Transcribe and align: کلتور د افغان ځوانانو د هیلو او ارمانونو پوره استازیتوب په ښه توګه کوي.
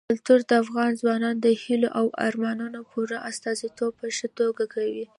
کلتور 0.09 0.39
د 0.49 0.51
افغان 0.63 0.91
ځوانانو 1.01 1.39
د 1.45 1.49
هیلو 1.63 1.89
او 1.99 2.05
ارمانونو 2.27 2.79
پوره 2.91 3.17
استازیتوب 3.29 3.91
په 4.01 4.07
ښه 4.17 4.27
توګه 4.39 4.63
کوي. 4.73 5.05